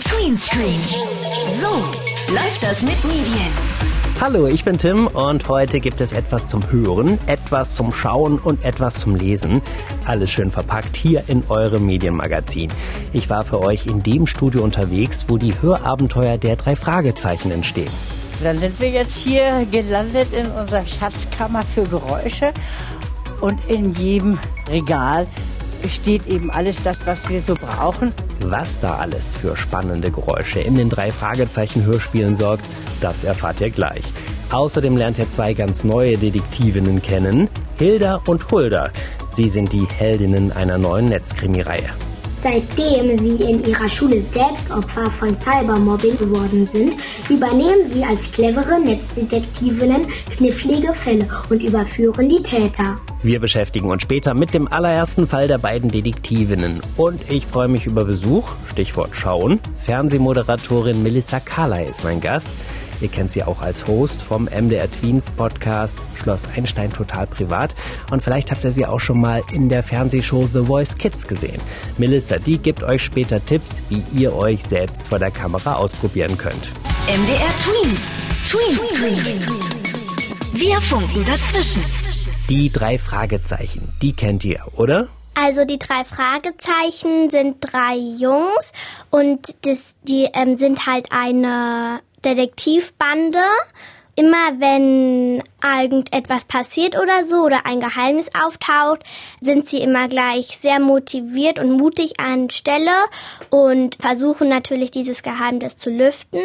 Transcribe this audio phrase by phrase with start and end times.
[0.00, 0.80] Tweenscreen.
[1.60, 1.68] So
[2.32, 3.52] läuft das mit Medien.
[4.20, 8.64] Hallo, ich bin Tim und heute gibt es etwas zum Hören, etwas zum Schauen und
[8.64, 9.62] etwas zum Lesen.
[10.04, 12.72] Alles schön verpackt hier in eurem Medienmagazin.
[13.12, 17.90] Ich war für euch in dem Studio unterwegs, wo die Hörabenteuer der drei Fragezeichen entstehen.
[18.42, 22.52] Dann sind wir jetzt hier gelandet in unserer Schatzkammer für Geräusche
[23.40, 24.38] und in jedem
[24.70, 25.26] Regal
[25.88, 28.12] steht eben alles das, was wir so brauchen.
[28.40, 32.64] Was da alles für spannende Geräusche in den drei Fragezeichen Hörspielen sorgt,
[33.00, 34.04] das erfahrt ihr gleich.
[34.50, 37.48] Außerdem lernt ihr zwei ganz neue Detektivinnen kennen,
[37.78, 38.90] Hilda und Hulda.
[39.30, 41.90] Sie sind die Heldinnen einer neuen Netzkrimireihe.
[42.40, 46.94] Seitdem sie in ihrer Schule selbst Opfer von Cybermobbing geworden sind,
[47.28, 52.96] übernehmen sie als clevere Netzdetektivinnen knifflige Fälle und überführen die Täter.
[53.20, 56.80] Wir beschäftigen uns später mit dem allerersten Fall der beiden Detektivinnen.
[56.96, 59.58] Und ich freue mich über Besuch, Stichwort Schauen.
[59.82, 62.48] Fernsehmoderatorin Melissa Carley ist mein Gast.
[63.00, 67.74] Ihr kennt sie auch als Host vom MDR Tweens Podcast Schloss Einstein total privat.
[68.12, 71.60] Und vielleicht habt ihr sie auch schon mal in der Fernsehshow The Voice Kids gesehen.
[71.96, 76.70] Melissa, die gibt euch später Tipps, wie ihr euch selbst vor der Kamera ausprobieren könnt.
[77.08, 78.00] MDR Tweens.
[78.48, 79.46] Tweenscreen.
[80.54, 81.82] Wir funken dazwischen.
[82.48, 85.08] Die drei Fragezeichen, die kennt ihr, oder?
[85.34, 88.72] Also die drei Fragezeichen sind drei Jungs
[89.10, 93.38] und das, die ähm, sind halt eine Detektivbande.
[94.14, 99.04] Immer wenn irgendetwas passiert oder so oder ein Geheimnis auftaucht,
[99.40, 102.96] sind sie immer gleich sehr motiviert und mutig an Stelle
[103.50, 106.40] und versuchen natürlich dieses Geheimnis zu lüften.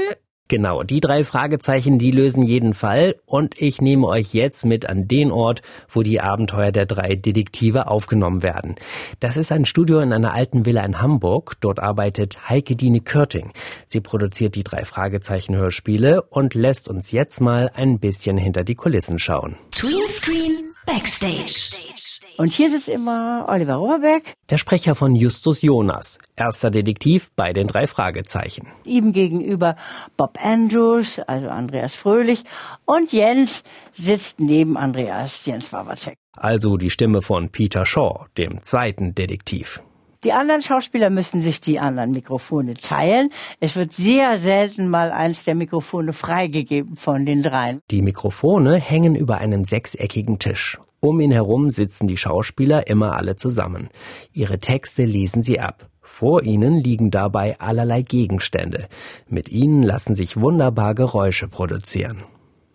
[0.49, 5.08] Genau, die drei Fragezeichen, die lösen jeden Fall und ich nehme euch jetzt mit an
[5.08, 8.75] den Ort, wo die Abenteuer der drei Detektive aufgenommen werden.
[9.22, 11.55] Das ist ein Studio in einer alten Villa in Hamburg.
[11.61, 13.52] Dort arbeitet Heike Dine Körting.
[13.88, 18.75] Sie produziert die drei Fragezeichen Hörspiele und lässt uns jetzt mal ein bisschen hinter die
[18.75, 19.55] Kulissen schauen.
[19.72, 21.93] Tweenscreen Backstage.
[22.38, 27.67] Und hier sitzt immer Oliver Rohrbeck, Der Sprecher von Justus Jonas, erster Detektiv bei den
[27.67, 28.67] drei Fragezeichen.
[28.85, 29.75] ihm gegenüber
[30.17, 32.44] Bob Andrews, also Andreas Fröhlich,
[32.85, 33.63] und Jens
[33.94, 36.16] sitzt neben Andreas, Jens Wawacek.
[36.35, 39.83] Also die Stimme von Peter Shaw, dem zweiten Detektiv.
[40.23, 43.29] Die anderen Schauspieler müssen sich die anderen Mikrofone teilen.
[43.59, 47.81] Es wird sehr selten mal eins der Mikrofone freigegeben von den dreien.
[47.91, 50.79] Die Mikrofone hängen über einem sechseckigen Tisch.
[51.03, 53.90] Um ihn herum sitzen die Schauspieler immer alle zusammen.
[54.31, 55.90] Ihre Texte lesen sie ab.
[56.02, 58.88] Vor ihnen liegen dabei allerlei Gegenstände.
[59.28, 62.24] Mit ihnen lassen sich wunderbar Geräusche produzieren.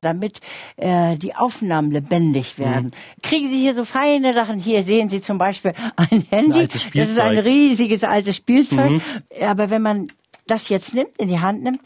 [0.03, 0.41] damit
[0.77, 2.93] äh, die Aufnahmen lebendig werden.
[3.23, 4.61] Kriegen Sie hier so feine Sachen.
[4.61, 6.61] Hier sehen Sie zum Beispiel ein Handy.
[6.61, 9.01] altes das ist ein riesiges altes Spielzeug.
[9.41, 10.09] Aber wenn man
[10.47, 11.81] das jetzt nimmt, in die Hand nimmt,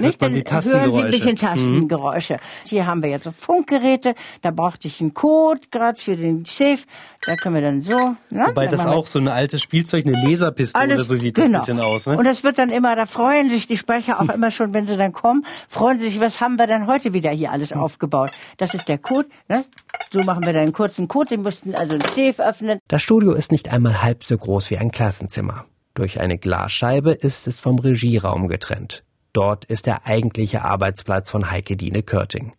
[0.00, 1.10] nicht, dann hören Sie ein Tastengeräusche.
[1.10, 2.36] bisschen Tastengeräusche.
[2.64, 4.14] Hier haben wir jetzt so Funkgeräte.
[4.42, 6.78] Da brauchte ich einen Code gerade für den Safe.
[7.26, 7.98] Da können wir dann so.
[8.30, 8.46] Ne?
[8.48, 11.58] Wobei Dann das auch so eine alte Spielzeug, eine Laserpistole, alles, so sieht genau.
[11.58, 12.06] das ein bisschen aus.
[12.06, 12.16] Ne?
[12.18, 14.96] Und das wird dann immer, da freuen sich die Sprecher auch immer schon, wenn sie
[14.96, 18.30] dann kommen, freuen sich, was haben wir denn heute wieder hier alles aufgebaut?
[18.58, 19.64] Das ist der Code, ne?
[20.12, 22.78] So machen wir dann einen kurzen Code, die mussten also ein Safe öffnen.
[22.88, 25.66] Das Studio ist nicht einmal halb so groß wie ein Klassenzimmer.
[25.94, 29.03] Durch eine Glasscheibe ist es vom Regieraum getrennt.
[29.34, 32.52] Dort ist der eigentliche Arbeitsplatz von Heike Dine Körting.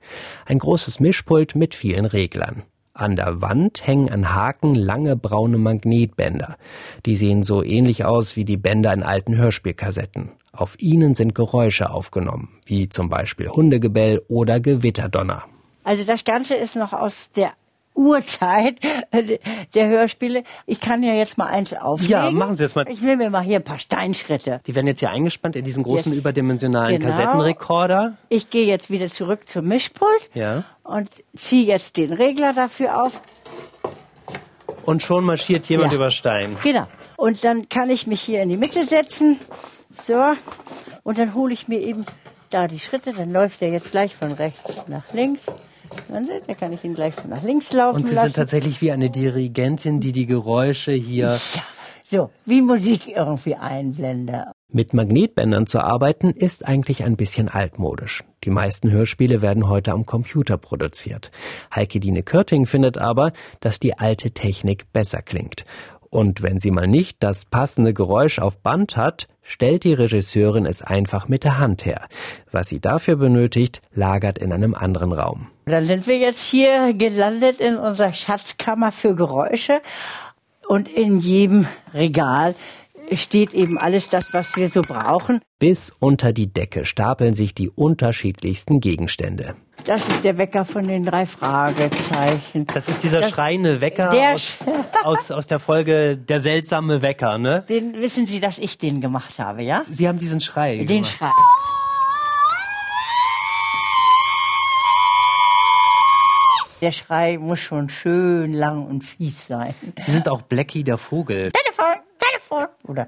[0.46, 2.63] Ein großes Mischpult mit vielen Reglern.
[2.94, 6.58] An der Wand hängen an Haken lange braune Magnetbänder.
[7.06, 10.31] Die sehen so ähnlich aus wie die Bänder in alten Hörspielkassetten.
[10.52, 15.46] Auf ihnen sind Geräusche aufgenommen, wie zum Beispiel Hundegebell oder Gewitterdonner.
[15.85, 17.53] Also das Ganze ist noch aus der
[17.96, 18.78] Urzeit
[19.12, 19.40] äh,
[19.74, 20.44] der Hörspiele.
[20.66, 22.12] Ich kann ja jetzt mal eins auflegen.
[22.12, 22.86] Ja, machen Sie jetzt mal.
[22.90, 24.62] Ich nehme mir mal hier ein paar Steinschritte.
[24.68, 26.20] Die werden jetzt hier eingespannt in diesen großen Jetzt.
[26.22, 27.10] überdimensionalen Genau.
[27.12, 28.18] Kassettenrekorder.
[28.30, 30.66] Ich gehe jetzt wieder zurück zum Mischpult Ja.
[30.84, 33.22] und ziehe jetzt den Regler dafür auf.
[34.86, 35.96] Und schon marschiert jemand Ja.
[35.98, 36.56] über Stein.
[36.64, 36.86] Genau.
[37.18, 39.40] Und dann kann ich mich hier in die Mitte setzen.
[40.04, 40.34] So.
[41.03, 42.06] Und dann hole ich mir eben
[42.52, 43.14] da die Schritte.
[43.14, 45.48] Dann läuft er jetzt gleich von rechts nach links.
[46.09, 48.28] Und da kann ich ihn gleich von nach links laufen Und Sie lassen.
[48.28, 51.28] sind tatsächlich wie eine Dirigentin, die die Geräusche hier.
[51.28, 51.62] ja.
[52.08, 54.52] So, wie Musik irgendwie einblende.
[54.72, 58.24] Mit Magnetbändern zu arbeiten ist eigentlich ein bisschen altmodisch.
[58.44, 61.32] Die meisten Hörspiele werden heute am Computer produziert.
[61.74, 65.66] Heike Dine Körting findet aber, dass die alte Technik besser klingt.
[66.16, 70.82] Und wenn sie mal nicht das passende Geräusch auf Band hat, stellt die Regisseurin es
[70.82, 72.08] einfach mit der Hand her.
[72.53, 75.47] Was sie dafür benötigt, lagert in einem anderen Raum.
[75.66, 79.82] Dann sind wir jetzt hier gelandet in unserer Schatzkammer für Geräusche.
[80.70, 82.56] Und in jedem Regal
[83.13, 85.40] steht eben alles das, was wir so brauchen.
[85.59, 89.55] Bis unter die Decke stapeln sich die unterschiedlichsten Gegenstände.
[89.85, 92.66] Das ist der Wecker von den drei Fragezeichen.
[92.73, 94.63] Das ist dieser Das- schreiende Wecker Der aus,
[95.03, 97.63] aus, aus der Folge Der seltsame Wecker, ne?
[97.69, 99.84] Den wissen Sie, dass ich den gemacht habe, ja?
[99.90, 101.17] Sie haben diesen Schrei Den gemacht.
[101.17, 101.31] Schrei.
[106.81, 109.73] Der Schrei muss schon schön lang und fies sein.
[109.97, 111.52] Sie sind auch Blackie der Vogel.
[111.52, 112.02] Telefon
[112.88, 113.08] oder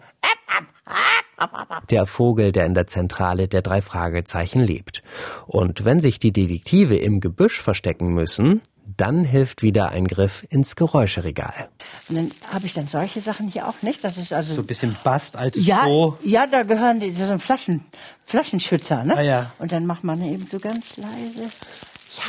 [1.89, 5.03] Der Vogel, der in der Zentrale der drei Fragezeichen lebt.
[5.45, 8.61] Und wenn sich die Detektive im Gebüsch verstecken müssen,
[8.95, 11.69] dann hilft wieder ein Griff ins Geräuscheregal.
[12.09, 14.03] Und dann habe ich dann solche Sachen hier auch nicht.
[14.03, 16.17] Das ist also So ein bisschen Bast, altes ja, Stroh.
[16.23, 17.83] ja, da gehören die, so ein Flaschen,
[18.25, 19.17] Flaschenschützer, ne?
[19.17, 19.51] Ah, ja.
[19.59, 21.41] Und dann macht man eben so ganz leise.
[21.41, 22.23] Ja,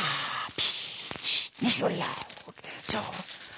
[0.57, 2.55] psst, nicht so laut.
[2.87, 2.97] So.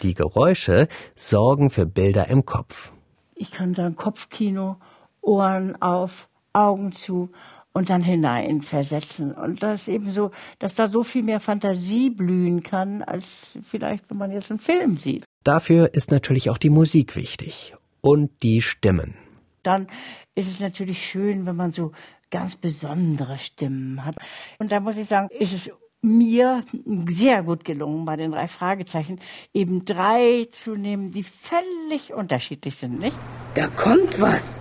[0.03, 2.93] Die Geräusche sorgen für Bilder im Kopf.
[3.41, 4.77] Ich kann sagen Kopfkino,
[5.21, 7.29] Ohren auf, Augen zu
[7.73, 9.31] und dann hinein versetzen.
[9.31, 10.29] Und das ist eben so,
[10.59, 14.95] dass da so viel mehr Fantasie blühen kann, als vielleicht, wenn man jetzt einen Film
[14.97, 15.23] sieht.
[15.43, 17.73] Dafür ist natürlich auch die Musik wichtig.
[18.01, 19.15] Und die Stimmen.
[19.63, 19.87] dann
[20.33, 21.91] ist es natürlich schön, wenn man so
[22.31, 24.15] ganz besondere Stimmen hat.
[24.57, 25.71] Und da muss ich sagen, ist es
[26.01, 26.63] mir
[27.07, 29.19] sehr gut gelungen, bei den drei Fragezeichen
[29.53, 33.17] eben drei zu nehmen, die völlig unterschiedlich sind, nicht?
[33.53, 34.59] Da kommt was.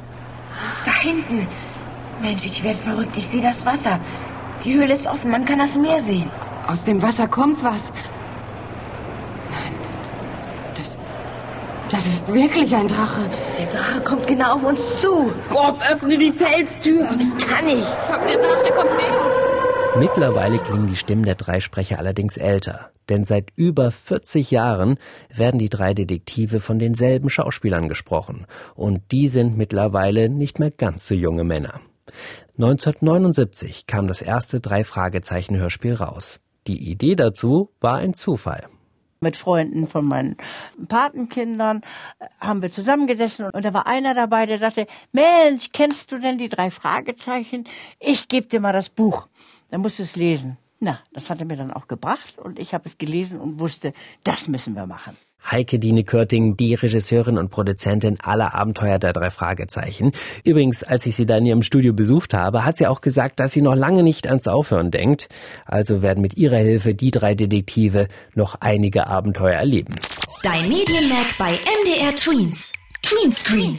[0.85, 1.47] Da hinten.
[2.21, 3.17] Mensch, ich werde verrückt.
[3.17, 3.99] Ich sehe das Wasser.
[4.65, 5.31] Die Höhle ist offen.
[5.31, 6.31] Man kann das Meer sehen.
[6.67, 7.91] Aus dem Wasser kommt was.
[9.51, 9.75] Nein.
[10.75, 10.99] Das.
[11.89, 13.31] Das ist wirklich ein Drache.
[13.59, 15.33] Der Drache kommt genau auf uns zu.
[15.49, 17.09] Bob, öffne die Felstür.
[17.19, 17.97] Ich kann nicht.
[18.29, 19.50] Der Drache kommt näher.
[19.99, 22.91] Mittlerweile klingen die Stimmen der drei Sprecher allerdings älter.
[23.09, 24.99] Denn seit über 40 Jahren
[25.35, 28.47] werden die drei Detektive von denselben Schauspielern gesprochen.
[28.75, 31.81] Und die sind mittlerweile nicht mehr ganz so junge Männer.
[32.57, 36.41] 1979 kam das erste Drei-Fragezeichen-Hörspiel raus.
[36.67, 38.69] Die Idee dazu war ein Zufall.
[39.23, 40.39] Mit Freunden von meinen
[40.89, 41.83] Patenkindern
[42.21, 46.39] äh, haben wir zusammengesessen und da war einer dabei, der sagte, Mensch, kennst du denn
[46.39, 47.65] die drei Fragezeichen?
[47.99, 49.29] Ich gebe dir mal das Buch.
[49.69, 50.57] Dann musst du es lesen.
[50.79, 53.93] Na, das hat er mir dann auch gebracht und ich habe es gelesen und wusste,
[54.25, 55.15] das müssen wir machen.
[55.49, 60.13] Heike Dine Körting, die Regisseurin und Produzentin aller Abenteuer der drei Fragezeichen.
[60.45, 63.53] Übrigens, als ich sie dann in ihrem Studio besucht habe, hat sie auch gesagt, dass
[63.53, 65.29] sie noch lange nicht ans Aufhören denkt.
[65.65, 69.95] Also werden mit ihrer Hilfe die drei Detektive noch einige Abenteuer erleben.
[70.43, 72.73] Dein Medienmerk bei MDR Tweens.
[73.03, 73.79] Tweenscreen.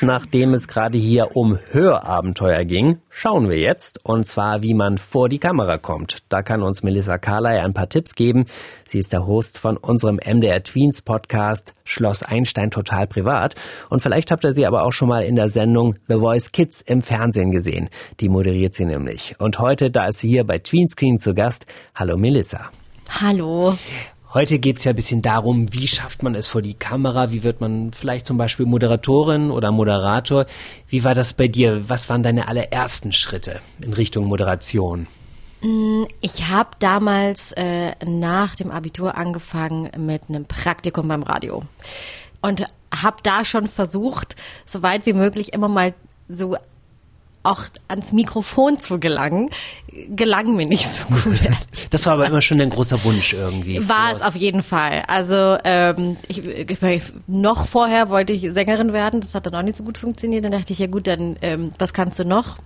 [0.00, 5.28] Nachdem es gerade hier um Hörabenteuer ging, schauen wir jetzt, und zwar wie man vor
[5.28, 6.22] die Kamera kommt.
[6.28, 8.46] Da kann uns Melissa Carley ein paar Tipps geben.
[8.86, 13.54] Sie ist der Host von unserem MDR Tweens Podcast Schloss Einstein total privat.
[13.88, 16.80] Und vielleicht habt ihr sie aber auch schon mal in der Sendung The Voice Kids
[16.80, 17.90] im Fernsehen gesehen.
[18.20, 19.34] Die moderiert sie nämlich.
[19.38, 21.66] Und heute, da ist sie hier bei Tweenscreen zu Gast.
[21.94, 22.70] Hallo Melissa.
[23.20, 23.74] Hallo.
[24.32, 27.60] Heute geht's ja ein bisschen darum, wie schafft man es vor die Kamera, wie wird
[27.60, 30.46] man vielleicht zum Beispiel Moderatorin oder Moderator.
[30.86, 31.88] Wie war das bei dir?
[31.88, 35.08] Was waren deine allerersten Schritte in Richtung Moderation?
[36.20, 41.64] Ich habe damals äh, nach dem Abitur angefangen mit einem Praktikum beim Radio
[42.40, 42.62] und
[42.94, 45.92] habe da schon versucht, so weit wie möglich immer mal
[46.28, 46.56] so
[47.42, 49.50] auch ans Mikrofon zu gelangen.
[50.10, 51.40] Gelang mir nicht so gut.
[51.90, 53.88] Das war aber immer schon ein großer Wunsch irgendwie.
[53.88, 55.02] War es auf jeden Fall.
[55.08, 59.76] Also ähm, ich, ich, noch vorher wollte ich Sängerin werden, das hat dann auch nicht
[59.76, 60.44] so gut funktioniert.
[60.44, 62.58] Dann dachte ich, ja gut, dann ähm, was kannst du noch?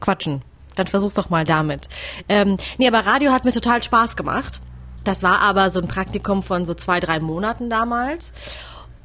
[0.00, 0.42] Quatschen.
[0.74, 1.88] Dann versuch's doch mal damit.
[2.28, 4.60] Ähm, nee, aber Radio hat mir total Spaß gemacht.
[5.04, 8.30] Das war aber so ein Praktikum von so zwei, drei Monaten damals.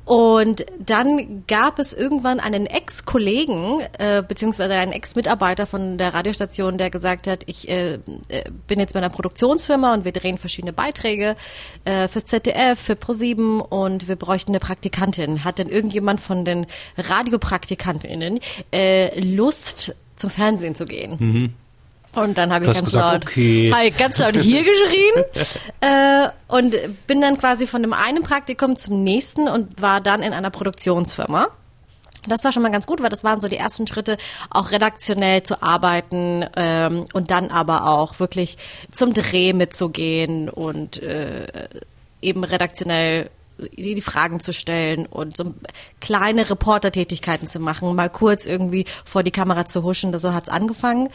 [0.05, 6.89] Und dann gab es irgendwann einen Ex-Kollegen, äh, beziehungsweise einen Ex-Mitarbeiter von der Radiostation, der
[6.89, 7.93] gesagt hat, ich äh,
[8.27, 11.37] äh, bin jetzt bei einer Produktionsfirma und wir drehen verschiedene Beiträge
[11.85, 15.45] äh, fürs ZDF, für ProSieben und wir bräuchten eine Praktikantin.
[15.45, 16.65] Hat denn irgendjemand von den
[16.97, 18.39] Radiopraktikantinnen
[18.73, 21.55] äh, Lust, zum Fernsehen zu gehen?
[22.15, 23.71] Und dann habe ich ganz gesagt, laut, okay.
[23.75, 25.23] hab ich ganz laut hier geschrien
[25.81, 26.75] äh, und
[27.07, 31.47] bin dann quasi von dem einen Praktikum zum nächsten und war dann in einer Produktionsfirma.
[32.27, 34.17] Das war schon mal ganz gut, weil das waren so die ersten Schritte,
[34.49, 38.57] auch redaktionell zu arbeiten ähm, und dann aber auch wirklich
[38.91, 41.67] zum Dreh mitzugehen und äh,
[42.21, 45.53] eben redaktionell die, die Fragen zu stellen und so
[45.99, 50.17] kleine Reportertätigkeiten zu machen, mal kurz irgendwie vor die Kamera zu huschen.
[50.17, 51.09] So hat's angefangen.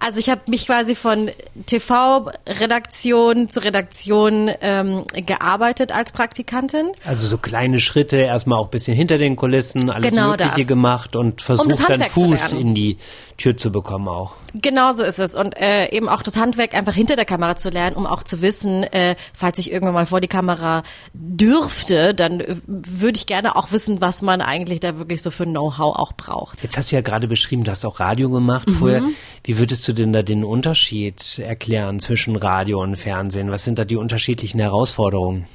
[0.00, 1.30] Also ich habe mich quasi von
[1.66, 6.92] TV-Redaktion zu Redaktion ähm, gearbeitet als Praktikantin.
[7.04, 10.66] Also so kleine Schritte, erstmal auch ein bisschen hinter den Kulissen, alles Genau Mögliche das.
[10.66, 12.96] gemacht und versucht dann Handwerk zu Fuß in die
[13.38, 14.34] Tür zu bekommen auch.
[14.54, 15.34] Genau so ist es.
[15.34, 18.40] Und äh, eben auch das Handwerk einfach hinter der Kamera zu lernen, um auch zu
[18.40, 23.56] wissen, äh, falls ich irgendwann mal vor die Kamera dürfte, dann äh, würde ich gerne
[23.56, 26.62] auch wissen, was man eigentlich da wirklich so für Know-how auch braucht.
[26.62, 29.02] Jetzt hast du ja gerade beschrieben, du hast auch Radio gemacht vorher.
[29.44, 33.50] Wie würdest du denn da den Unterschied erklären zwischen Radio und Fernsehen?
[33.50, 35.46] Was sind da die unterschiedlichen Herausforderungen?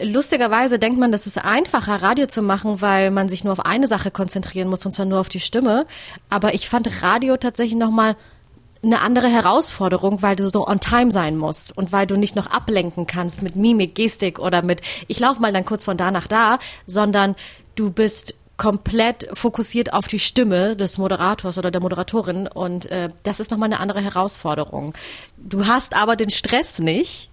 [0.00, 3.86] Lustigerweise denkt man, das ist einfacher, Radio zu machen, weil man sich nur auf eine
[3.86, 5.86] Sache konzentrieren muss, und zwar nur auf die Stimme.
[6.30, 8.16] Aber ich fand Radio tatsächlich nochmal
[8.82, 12.46] eine andere Herausforderung, weil du so on time sein musst und weil du nicht noch
[12.46, 16.26] ablenken kannst mit Mimik, Gestik oder mit ich laufe mal dann kurz von da nach
[16.26, 17.34] da, sondern
[17.74, 23.40] du bist komplett fokussiert auf die Stimme des Moderators oder der Moderatorin und äh, das
[23.40, 24.94] ist nochmal eine andere Herausforderung.
[25.36, 27.30] Du hast aber den Stress nicht,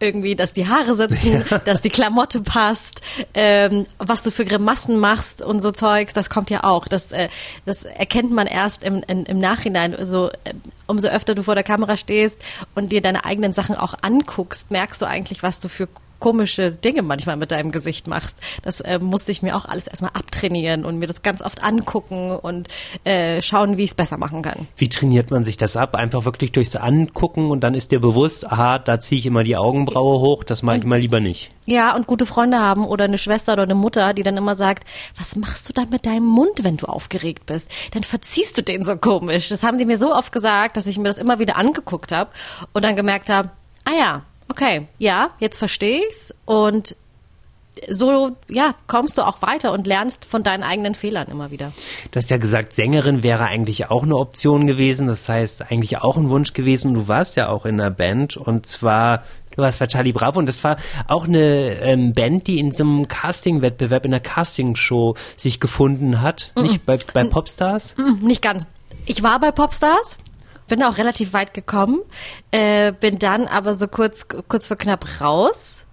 [0.00, 3.00] irgendwie, dass die Haare sitzen, dass die Klamotte passt,
[3.34, 6.86] ähm, was du für Grimassen machst und so Zeugs, das kommt ja auch.
[6.88, 7.28] Das, äh,
[7.66, 9.94] das erkennt man erst im, in, im Nachhinein.
[9.94, 10.54] Also, äh,
[10.86, 12.40] umso öfter du vor der Kamera stehst
[12.74, 17.02] und dir deine eigenen Sachen auch anguckst, merkst du eigentlich, was du für komische Dinge
[17.02, 18.38] manchmal mit deinem Gesicht machst.
[18.62, 22.30] Das äh, musste ich mir auch alles erstmal abtrainieren und mir das ganz oft angucken
[22.30, 22.68] und
[23.04, 24.66] äh, schauen, wie ich es besser machen kann.
[24.76, 25.94] Wie trainiert man sich das ab?
[25.94, 29.56] Einfach wirklich durchs Angucken und dann ist dir bewusst, aha, da ziehe ich immer die
[29.56, 31.52] Augenbraue hoch, das mache ich mal lieber nicht.
[31.66, 34.84] Ja, und gute Freunde haben oder eine Schwester oder eine Mutter, die dann immer sagt,
[35.18, 37.70] was machst du da mit deinem Mund, wenn du aufgeregt bist?
[37.92, 39.48] Dann verziehst du den so komisch.
[39.48, 42.30] Das haben die mir so oft gesagt, dass ich mir das immer wieder angeguckt habe
[42.72, 43.50] und dann gemerkt habe,
[43.84, 46.96] ah ja, okay, ja, jetzt verstehe ich's und
[47.88, 51.72] so, ja, kommst du auch weiter und lernst von deinen eigenen Fehlern immer wieder.
[52.10, 55.06] Du hast ja gesagt, Sängerin wäre eigentlich auch eine Option gewesen.
[55.06, 56.94] Das heißt, eigentlich auch ein Wunsch gewesen.
[56.94, 59.22] Du warst ja auch in einer Band und zwar,
[59.54, 60.76] du warst bei Charlie Bravo und das war
[61.06, 66.52] auch eine ähm, Band, die in so einem Casting-Wettbewerb, in einer Castingshow sich gefunden hat.
[66.56, 67.94] Nicht bei, bei Popstars?
[67.96, 68.66] Hm, nicht ganz.
[69.06, 70.16] Ich war bei Popstars,
[70.68, 72.00] bin auch relativ weit gekommen,
[72.50, 75.86] äh, bin dann aber so kurz, kurz vor knapp raus.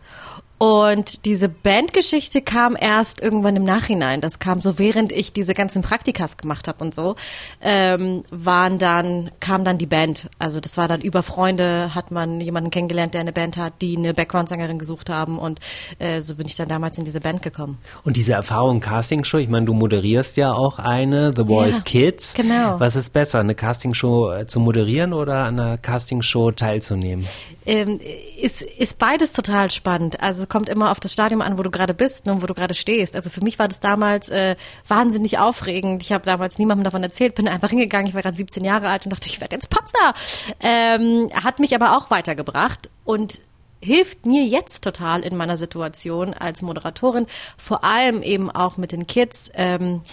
[0.57, 4.21] Und diese Bandgeschichte kam erst irgendwann im Nachhinein.
[4.21, 7.15] Das kam so, während ich diese ganzen Praktikas gemacht habe und so,
[7.61, 10.29] ähm, waren dann, kam dann die Band.
[10.39, 13.97] Also das war dann über Freunde, hat man jemanden kennengelernt, der eine Band hat, die
[13.97, 15.59] eine Background-Sängerin gesucht haben und
[15.99, 17.77] äh, so bin ich dann damals in diese Band gekommen.
[18.05, 22.33] Und diese Erfahrung Castingshow, ich meine, du moderierst ja auch eine, The Voice Ja, Kids.
[22.33, 22.79] genau.
[22.79, 27.27] Was ist besser, eine Castingshow äh, zu moderieren oder an einer Castingshow teilzunehmen?
[27.65, 27.99] ähm,
[28.39, 30.21] ist, ist beides total spannend.
[30.21, 32.53] Also kommt immer auf das Stadium an, wo du gerade bist ne, und wo du
[32.53, 33.17] gerade stehst.
[33.17, 34.55] Also für mich war das damals äh,
[34.87, 36.01] wahnsinnig aufregend.
[36.01, 38.07] Ich habe damals niemandem davon erzählt, bin einfach hingegangen.
[38.07, 40.13] Ich war gerade 17 Jahre alt und dachte, ich werde jetzt Popstar.
[40.61, 43.41] Ähm, hat mich aber auch weitergebracht und
[43.81, 49.07] hilft mir jetzt total in meiner Situation als Moderatorin, vor allem eben auch mit den
[49.07, 49.51] Kids.
[49.55, 50.03] Ähm,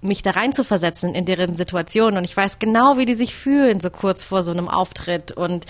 [0.00, 3.34] mich da rein zu versetzen in deren Situation und ich weiß genau, wie die sich
[3.34, 5.66] fühlen, so kurz vor so einem Auftritt und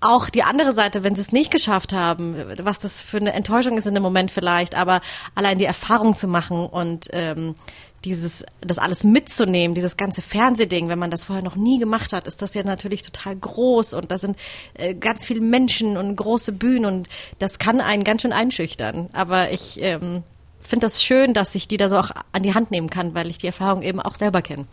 [0.00, 3.76] auch die andere Seite, wenn sie es nicht geschafft haben, was das für eine Enttäuschung
[3.76, 5.00] ist in dem Moment vielleicht, aber
[5.34, 7.56] allein die Erfahrung zu machen und ähm,
[8.04, 12.26] dieses, das alles mitzunehmen, dieses ganze Fernsehding, wenn man das vorher noch nie gemacht hat,
[12.28, 14.36] ist das ja natürlich total groß und da sind
[14.74, 17.08] äh, ganz viele Menschen und große Bühnen und
[17.40, 19.08] das kann einen ganz schön einschüchtern.
[19.12, 20.22] Aber ich ähm,
[20.68, 23.30] finde das schön, dass ich die da so auch an die Hand nehmen kann, weil
[23.30, 24.66] ich die Erfahrung eben auch selber kenne.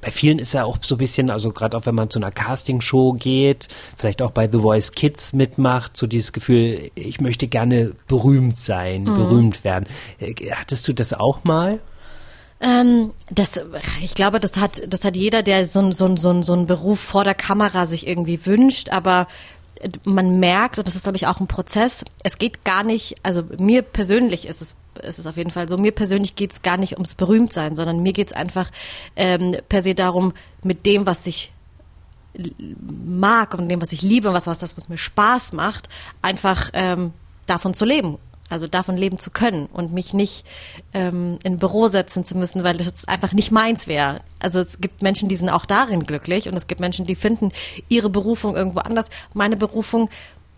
[0.00, 2.30] Bei vielen ist ja auch so ein bisschen, also gerade auch wenn man zu einer
[2.30, 7.92] Castingshow geht, vielleicht auch bei The Voice Kids mitmacht, so dieses Gefühl, ich möchte gerne
[8.06, 9.86] berühmt sein, berühmt werden.
[10.18, 11.80] Äh, Hattest du das auch mal?
[12.60, 13.60] Ähm, das,
[14.02, 17.24] ich glaube, das hat, das hat jeder, der so, so, so, so einen Beruf vor
[17.24, 19.28] der Kamera sich irgendwie wünscht, aber
[20.04, 23.42] man merkt, und das ist, glaube ich, auch ein Prozess, es geht gar nicht, also
[23.58, 26.76] mir persönlich ist es, ist es auf jeden Fall so, mir persönlich geht es gar
[26.76, 28.70] nicht ums Berühmtsein, sondern mir geht es einfach
[29.16, 31.52] ähm, per se darum, mit dem, was ich
[32.80, 35.88] mag und dem, was ich liebe, was, was das, was mir Spaß macht,
[36.22, 37.12] einfach ähm,
[37.46, 38.18] davon zu leben.
[38.50, 40.44] Also davon leben zu können und mich nicht
[40.92, 44.20] ähm, in ein Büro setzen zu müssen, weil das einfach nicht meins wäre.
[44.40, 47.52] Also es gibt Menschen, die sind auch darin glücklich und es gibt Menschen, die finden
[47.88, 49.06] ihre Berufung irgendwo anders.
[49.32, 50.10] Meine Berufung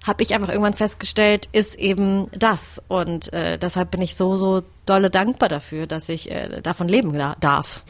[0.04, 2.82] habe ich einfach irgendwann festgestellt, ist eben das.
[2.88, 7.12] Und äh, deshalb bin ich so, so dolle dankbar dafür, dass ich äh, davon leben
[7.12, 7.84] da- darf.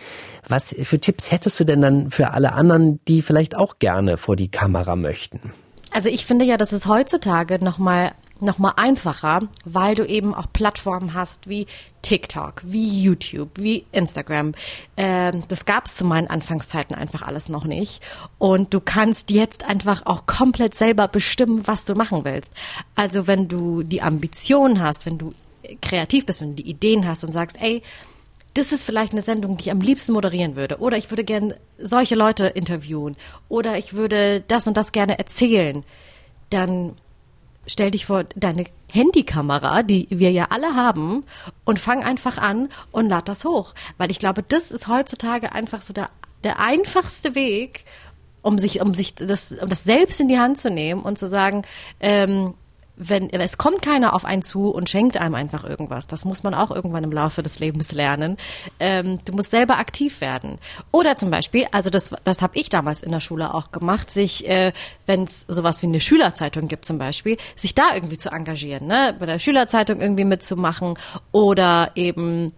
[0.47, 4.37] Was für Tipps hättest du denn dann für alle anderen, die vielleicht auch gerne vor
[4.37, 5.53] die Kamera möchten?
[5.91, 11.15] Also ich finde ja, dass es heutzutage nochmal nochmal einfacher, weil du eben auch Plattformen
[11.15, 11.67] hast wie
[12.03, 14.55] TikTok, wie YouTube, wie Instagram.
[14.97, 18.03] Ähm, das gab es zu meinen Anfangszeiten einfach alles noch nicht.
[18.39, 22.53] Und du kannst jetzt einfach auch komplett selber bestimmen, was du machen willst.
[22.95, 25.31] Also wenn du die Ambition hast, wenn du
[25.81, 27.83] kreativ bist, wenn du die Ideen hast und sagst, ey,
[28.55, 30.79] das ist vielleicht eine Sendung, die ich am liebsten moderieren würde.
[30.79, 33.17] Oder ich würde gerne solche Leute interviewen.
[33.49, 35.85] Oder ich würde das und das gerne erzählen.
[36.51, 36.97] Dann
[37.67, 41.25] stell dich vor deine Handykamera, die wir ja alle haben,
[41.65, 43.75] und fang einfach an und lad das hoch.
[43.99, 46.11] Weil ich glaube, das ist heutzutage einfach so der,
[46.45, 47.85] der einfachste Weg,
[48.43, 51.27] um sich, um sich das, um das selbst in die Hand zu nehmen und zu
[51.27, 51.63] sagen,
[52.01, 52.55] ähm,
[53.09, 56.07] wenn es kommt keiner auf einen zu und schenkt einem einfach irgendwas.
[56.07, 58.37] Das muss man auch irgendwann im Laufe des Lebens lernen.
[58.81, 60.59] Ähm, du musst selber aktiv werden.
[60.91, 64.49] Oder zum Beispiel, also das, das habe ich damals in der Schule auch gemacht, sich,
[64.49, 64.73] äh,
[65.07, 69.15] wenn es sowas wie eine Schülerzeitung gibt zum Beispiel, sich da irgendwie zu engagieren, ne?
[69.19, 70.99] bei der Schülerzeitung irgendwie mitzumachen
[71.33, 72.53] oder eben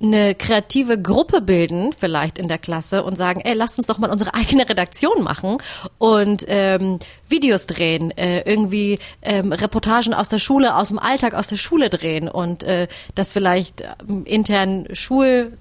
[0.00, 4.10] eine kreative Gruppe bilden, vielleicht in der Klasse, und sagen, ey, lasst uns doch mal
[4.10, 5.58] unsere eigene Redaktion machen
[5.98, 6.98] und ähm,
[7.28, 11.90] Videos drehen, äh, irgendwie ähm, Reportagen aus der Schule, aus dem Alltag, aus der Schule
[11.90, 15.52] drehen und äh, das vielleicht ähm, intern Schul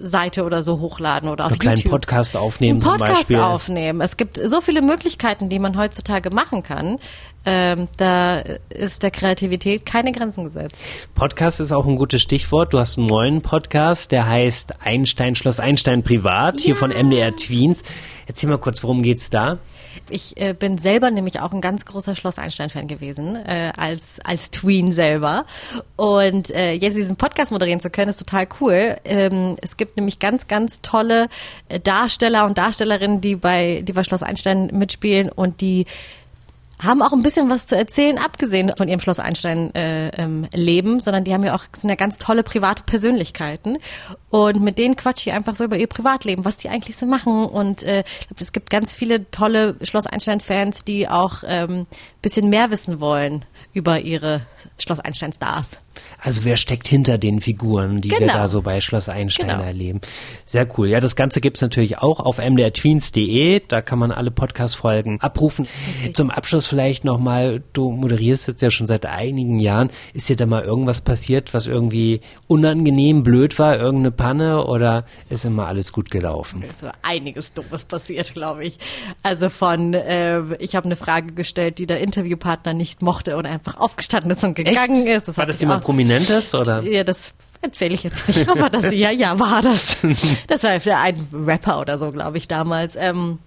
[0.00, 1.74] Seite oder so hochladen oder auf einen YouTube.
[1.82, 3.36] kleinen Podcast aufnehmen Einen Podcast zum Beispiel.
[3.38, 4.00] aufnehmen.
[4.00, 6.96] Es gibt so viele Möglichkeiten, die man heutzutage machen kann.
[7.44, 10.82] Ähm, da ist der Kreativität keine Grenzen gesetzt.
[11.14, 12.72] Podcast ist auch ein gutes Stichwort.
[12.74, 17.82] Du hast einen neuen Podcast, der heißt Einstein Schloss Einstein Privat, hier von MDR Tweens.
[18.28, 19.56] Erzähl mal kurz, worum geht's da?
[20.10, 24.50] Ich äh, bin selber nämlich auch ein ganz großer Schloss Einstein-Fan gewesen, äh, als, als
[24.50, 25.46] Tween selber.
[25.96, 28.98] Und äh, jetzt diesen Podcast moderieren zu können, ist total cool.
[29.06, 31.28] Ähm, es gibt nämlich ganz, ganz tolle
[31.70, 35.86] äh, Darsteller und Darstellerinnen, die bei, die bei Schloss Einstein mitspielen und die
[36.82, 41.00] haben auch ein bisschen was zu erzählen, abgesehen von ihrem Schloss Einstein äh, ähm, Leben,
[41.00, 43.78] sondern die haben ja auch sind ja ganz tolle private Persönlichkeiten
[44.30, 47.46] und mit denen quatsche ich einfach so über ihr Privatleben, was die eigentlich so machen
[47.46, 48.04] und äh,
[48.38, 51.86] es gibt ganz viele tolle Schloss Einstein Fans, die auch ähm,
[52.22, 54.42] bisschen mehr wissen wollen über ihre
[54.78, 55.78] Schloss Einstein Stars.
[56.22, 58.34] Also wer steckt hinter den Figuren, die wir Genau.
[58.34, 59.62] da so bei Schloss Einstein Genau.
[59.62, 60.00] erleben?
[60.44, 60.88] Sehr cool.
[60.88, 63.62] Ja, das Ganze gibt's natürlich auch auf mdrtweens.de.
[63.68, 65.66] Da kann man alle Podcast-Folgen abrufen.
[66.14, 69.90] Zum Abschluss vielleicht nochmal, du moderierst jetzt ja schon seit einigen Jahren.
[70.14, 73.76] Ist dir da mal irgendwas passiert, was irgendwie unangenehm, blöd war?
[73.78, 76.62] Irgendeine Panne oder ist immer alles gut gelaufen?
[76.70, 78.78] Es war einiges Doofes passiert, glaube ich.
[79.22, 83.76] Also von, äh, ich habe eine Frage gestellt, die der Interviewpartner nicht mochte und einfach
[83.78, 85.28] aufgestanden ist und gegangen ist.
[85.28, 86.82] war hat das mich jemand auch- Prominentes oder?
[86.82, 90.06] Ja, das erzähle ich jetzt nicht, aber das, ja, ja, war das.
[90.46, 92.94] Das war ein Rapper oder so, glaube ich, damals.
[92.94, 93.38] Ähm,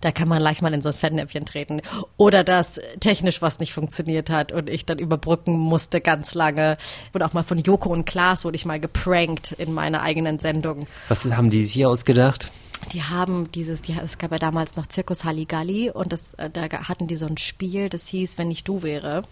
[0.00, 1.80] da kann man leicht mal in so ein Fettnäpfchen treten.
[2.16, 6.76] Oder dass technisch was nicht funktioniert hat und ich dann überbrücken musste ganz lange.
[7.12, 10.88] Und auch mal von Joko und Klaas wurde ich mal geprankt in meiner eigenen Sendung.
[11.06, 12.50] Was haben die sich hier ausgedacht?
[12.92, 16.62] Die haben dieses, die, es gab ja damals noch Zirkus Halligalli und das, äh, da
[16.88, 19.22] hatten die so ein Spiel, das hieß, wenn ich du wäre.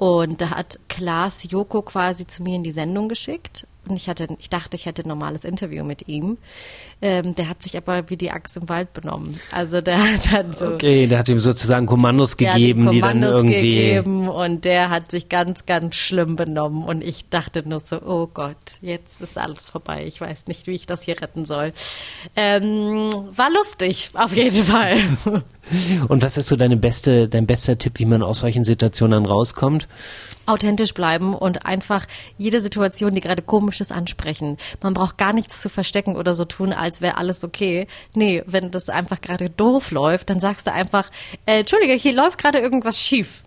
[0.00, 3.66] Und da hat Klaas Joko quasi zu mir in die Sendung geschickt.
[3.90, 6.38] Und ich hatte, ich dachte, ich hätte ein normales Interview mit ihm.
[7.02, 9.38] Ähm, der hat sich aber wie die Axt im Wald benommen.
[9.50, 10.74] Also der hat dann so.
[10.74, 13.60] Okay, der hat ihm sozusagen Kommandos gegeben, die dann Kommandos irgendwie.
[13.60, 18.28] gegeben und der hat sich ganz, ganz schlimm benommen und ich dachte nur so, oh
[18.32, 20.04] Gott, jetzt ist alles vorbei.
[20.06, 21.72] Ich weiß nicht, wie ich das hier retten soll.
[22.36, 24.98] Ähm, war lustig, auf jeden Fall.
[26.08, 29.30] Und was ist so deine beste, dein bester Tipp, wie man aus solchen Situationen dann
[29.30, 29.86] rauskommt?
[30.50, 34.56] authentisch bleiben und einfach jede Situation, die gerade komisch ist, ansprechen.
[34.82, 37.86] Man braucht gar nichts zu verstecken oder so tun, als wäre alles okay.
[38.14, 41.10] Nee, wenn das einfach gerade doof läuft, dann sagst du einfach,
[41.46, 43.44] äh, Entschuldige, hier läuft gerade irgendwas schief.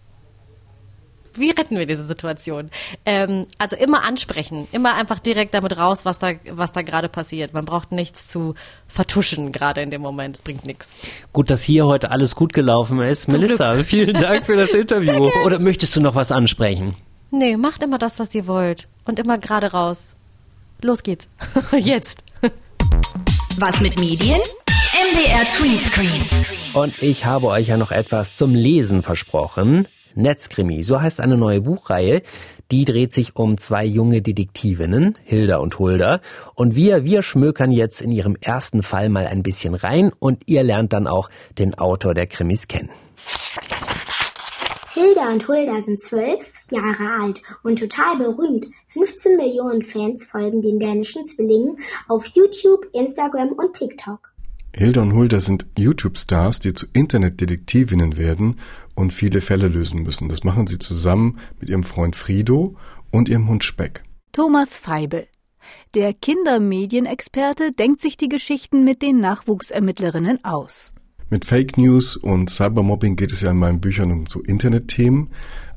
[1.35, 2.69] Wie retten wir diese Situation?
[3.05, 7.53] Ähm, also immer ansprechen, immer einfach direkt damit raus, was da, was da gerade passiert.
[7.53, 8.53] Man braucht nichts zu
[8.87, 10.35] vertuschen gerade in dem Moment.
[10.35, 10.93] Es bringt nichts.
[11.31, 13.31] Gut, dass hier heute alles gut gelaufen ist.
[13.31, 15.31] Melissa, vielen Dank für das Interview.
[15.43, 16.95] Oder möchtest du noch was ansprechen?
[17.31, 18.87] Nee, macht immer das, was ihr wollt.
[19.05, 20.15] Und immer gerade raus.
[20.83, 21.29] Los geht's.
[21.71, 22.23] Jetzt.
[23.57, 24.41] Was mit Medien?
[24.93, 26.21] MDR Tweenscreen.
[26.73, 29.87] Und ich habe euch ja noch etwas zum Lesen versprochen.
[30.15, 32.21] Netzkrimi, so heißt eine neue Buchreihe.
[32.69, 36.19] Die dreht sich um zwei junge Detektivinnen, Hilda und Hulda.
[36.53, 40.63] Und wir, wir schmökern jetzt in ihrem ersten Fall mal ein bisschen rein und ihr
[40.63, 42.89] lernt dann auch den Autor der Krimis kennen.
[44.93, 48.67] Hilda und Hulda sind zwölf Jahre alt und total berühmt.
[48.89, 54.33] 15 Millionen Fans folgen den dänischen Zwillingen auf YouTube, Instagram und TikTok.
[54.75, 58.59] Hilda und Hulda sind YouTube-Stars, die zu Internetdetektivinnen werden
[58.95, 60.29] und viele Fälle lösen müssen.
[60.29, 62.75] Das machen sie zusammen mit ihrem Freund Frido
[63.11, 64.03] und ihrem Hund Speck.
[64.31, 65.27] Thomas Feibel.
[65.93, 70.91] Der Kindermedienexperte denkt sich die Geschichten mit den Nachwuchsermittlerinnen aus.
[71.29, 75.29] Mit Fake News und Cybermobbing geht es ja in meinen Büchern um so Internetthemen.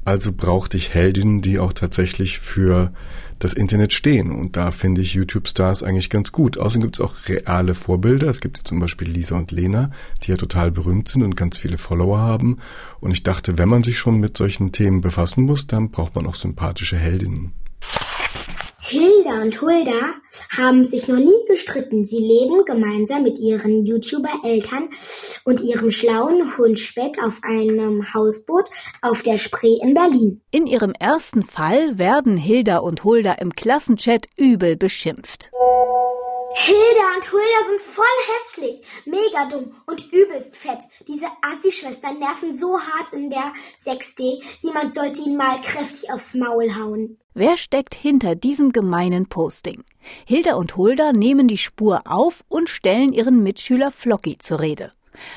[0.06, 2.92] Also brauchte ich Heldinnen, die auch tatsächlich für
[3.40, 4.30] das Internet stehen.
[4.30, 6.58] Und da finde ich YouTube-Stars eigentlich ganz gut.
[6.58, 8.28] Außerdem gibt es auch reale Vorbilder.
[8.28, 9.90] Es gibt zum Beispiel Lisa und Lena,
[10.22, 12.58] die ja total berühmt sind und ganz viele Follower haben.
[13.00, 16.28] Und ich dachte, wenn man sich schon mit solchen Themen befassen muss, dann braucht man
[16.28, 17.52] auch sympathische Heldinnen.
[18.88, 20.14] Hilda und Hulda
[20.56, 22.04] haben sich noch nie gestritten.
[22.04, 24.90] Sie leben gemeinsam mit ihren YouTuber-Eltern
[25.44, 28.66] und ihrem schlauen Hund Speck auf einem Hausboot
[29.02, 30.40] auf der Spree in Berlin.
[30.52, 35.50] In ihrem ersten Fall werden Hilda und Hulda im Klassenchat übel beschimpft.
[36.58, 40.78] Hilda und Hulda sind voll hässlich, mega dumm und übelst fett.
[41.06, 46.74] Diese Assi-Schwestern nerven so hart in der 6D, jemand sollte ihnen mal kräftig aufs Maul
[46.74, 47.18] hauen.
[47.34, 49.84] Wer steckt hinter diesem gemeinen Posting?
[50.24, 54.92] Hilda und Hulda nehmen die Spur auf und stellen ihren Mitschüler Flocky zur Rede.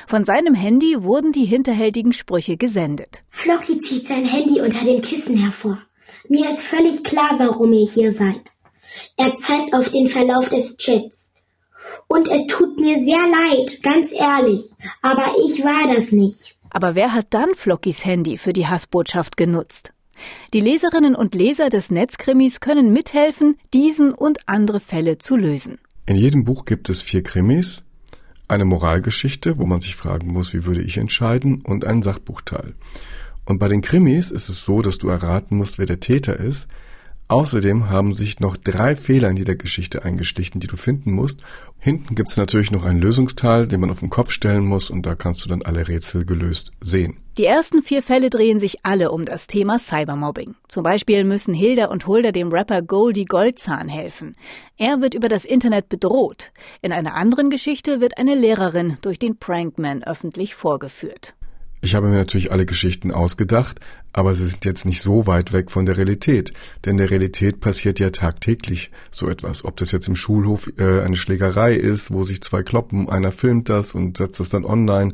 [0.06, 3.24] Von seinem Handy wurden die hinterhältigen Sprüche gesendet.
[3.28, 5.78] Flocky zieht sein Handy unter dem Kissen hervor.
[6.28, 8.40] Mir ist völlig klar, warum ihr hier seid.
[9.16, 11.30] Er zeigt auf den Verlauf des Chats.
[12.08, 14.64] Und es tut mir sehr leid, ganz ehrlich.
[15.02, 16.56] Aber ich war das nicht.
[16.70, 19.92] Aber wer hat dann Flockys Handy für die Hassbotschaft genutzt?
[20.52, 25.78] Die Leserinnen und Leser des Netzkrimis können mithelfen, diesen und andere Fälle zu lösen.
[26.06, 27.82] In jedem Buch gibt es vier Krimis,
[28.48, 32.74] eine Moralgeschichte, wo man sich fragen muss, wie würde ich entscheiden, und einen Sachbuchteil.
[33.44, 36.66] Und bei den Krimis ist es so, dass du erraten musst, wer der Täter ist,
[37.30, 41.42] Außerdem haben sich noch drei Fehler in jeder Geschichte eingestichen, die du finden musst.
[41.80, 45.14] Hinten gibt's natürlich noch einen Lösungsteil, den man auf den Kopf stellen muss und da
[45.14, 47.18] kannst du dann alle Rätsel gelöst sehen.
[47.38, 50.56] Die ersten vier Fälle drehen sich alle um das Thema Cybermobbing.
[50.66, 54.34] Zum Beispiel müssen Hilda und Hulda dem Rapper Goldie Goldzahn helfen.
[54.76, 56.50] Er wird über das Internet bedroht.
[56.82, 61.36] In einer anderen Geschichte wird eine Lehrerin durch den Prankman öffentlich vorgeführt.
[61.82, 63.80] Ich habe mir natürlich alle Geschichten ausgedacht,
[64.12, 66.52] aber sie sind jetzt nicht so weit weg von der Realität.
[66.84, 69.64] Denn der Realität passiert ja tagtäglich so etwas.
[69.64, 73.70] Ob das jetzt im Schulhof äh, eine Schlägerei ist, wo sich zwei kloppen, einer filmt
[73.70, 75.12] das und setzt das dann online.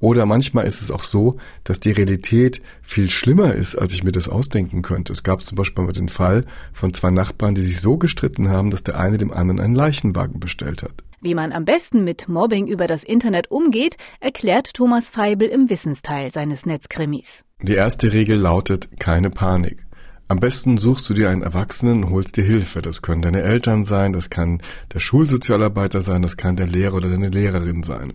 [0.00, 4.12] Oder manchmal ist es auch so, dass die Realität viel schlimmer ist, als ich mir
[4.12, 5.12] das ausdenken könnte.
[5.12, 8.70] Es gab zum Beispiel mal den Fall von zwei Nachbarn, die sich so gestritten haben,
[8.70, 11.05] dass der eine dem anderen einen Leichenwagen bestellt hat.
[11.20, 16.30] Wie man am besten mit Mobbing über das Internet umgeht, erklärt Thomas Feibel im Wissensteil
[16.30, 17.44] seines Netzkrimis.
[17.62, 19.86] Die erste Regel lautet keine Panik.
[20.28, 22.82] Am besten suchst du dir einen Erwachsenen und holst dir Hilfe.
[22.82, 24.60] Das können deine Eltern sein, das kann
[24.92, 28.12] der Schulsozialarbeiter sein, das kann der Lehrer oder deine Lehrerin sein.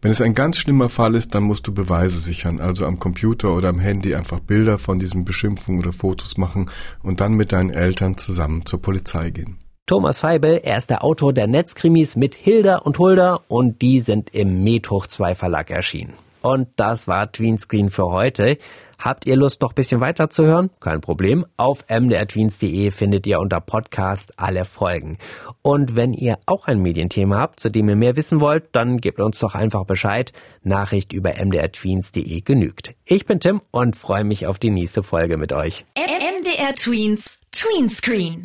[0.00, 3.54] Wenn es ein ganz schlimmer Fall ist, dann musst du Beweise sichern, also am Computer
[3.54, 6.70] oder am Handy einfach Bilder von diesen Beschimpfungen oder Fotos machen
[7.02, 9.58] und dann mit deinen Eltern zusammen zur Polizei gehen.
[9.90, 14.32] Thomas Feibel, er ist der Autor der Netzkrimis mit Hilda und Hulda und die sind
[14.32, 16.14] im Methoch 2 Verlag erschienen.
[16.42, 18.56] Und das war Tweenscreen für heute.
[19.00, 20.70] Habt ihr Lust, noch ein bisschen weiter zu hören?
[20.78, 21.44] Kein Problem.
[21.56, 25.18] Auf mdrtweens.de findet ihr unter Podcast alle Folgen.
[25.62, 29.20] Und wenn ihr auch ein Medienthema habt, zu dem ihr mehr wissen wollt, dann gebt
[29.20, 30.32] uns doch einfach Bescheid.
[30.62, 32.94] Nachricht über mdrtweens.de genügt.
[33.04, 35.84] Ich bin Tim und freue mich auf die nächste Folge mit euch.
[35.96, 38.42] MDR Tweens, Tweenscreen.